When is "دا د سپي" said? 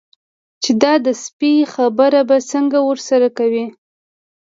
0.81-1.53